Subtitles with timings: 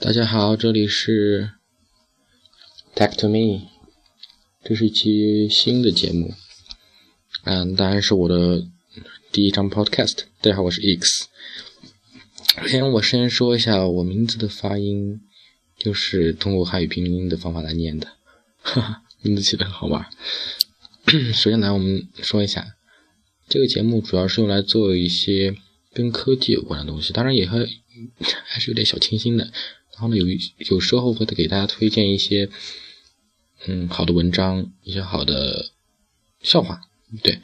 [0.00, 1.50] 大家好，这里是
[2.94, 3.66] Talk to Me，
[4.62, 6.34] 这是一期新的节目，
[7.42, 8.64] 嗯，当然是我的
[9.32, 10.20] 第一张 Podcast。
[10.40, 11.26] 大家好，我是 X。
[12.62, 15.20] 首先，我先说一下我名字的发音，
[15.76, 18.06] 就是通过汉语拼音的方法来念的，
[18.62, 20.06] 哈哈，名字起的很好玩。
[21.34, 22.76] 首先来，我们说一下
[23.48, 25.56] 这个节目主要是用来做一些
[25.92, 27.58] 跟科技有关的东西，当然也还
[28.44, 29.50] 还是有点小清新的。
[29.98, 30.38] 然后呢，有一
[30.70, 32.48] 有时候会给大家推荐一些
[33.66, 35.72] 嗯好的文章，一些好的
[36.40, 36.82] 笑话。
[37.20, 37.40] 对，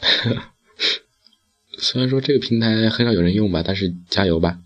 [1.78, 4.60] 虽然说这个平台很少有人用吧，但是加油吧！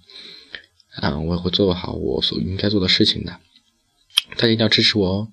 [0.96, 3.38] 啊，我也会做好我所应该做的事情的，
[4.30, 5.28] 大家一定要支持我哦。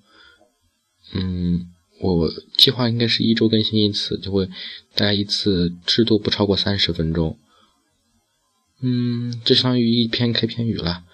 [1.12, 1.70] 嗯。
[2.00, 4.46] 我计划应该是一周更新一次，就会
[4.94, 7.38] 大家一次至多不超过三十分钟。
[8.82, 11.04] 嗯，这相当于一篇开篇语了，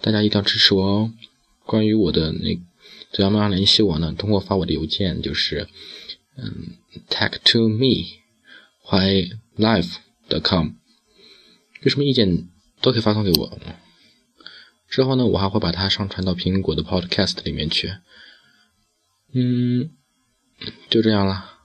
[0.00, 1.12] 大家一定要支持我哦。
[1.64, 2.58] 关于我的那
[3.12, 4.14] 怎样样联系我呢？
[4.16, 5.68] 通过发我的邮件，就是
[6.36, 6.76] 嗯
[7.08, 10.68] ，tag to me，hylife.com，
[11.82, 12.48] 有什么意见
[12.80, 13.58] 都可以发送给我。
[14.88, 17.92] 之后呢，我还会把它上传到苹果的 Podcast 里面去。
[19.32, 19.90] 嗯。
[20.88, 21.55] 就这样了。